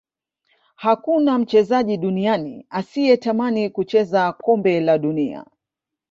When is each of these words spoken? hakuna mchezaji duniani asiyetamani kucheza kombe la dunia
hakuna 0.75 1.37
mchezaji 1.39 1.97
duniani 1.97 2.65
asiyetamani 2.69 3.69
kucheza 3.69 4.33
kombe 4.33 4.79
la 4.79 4.97
dunia 4.97 5.45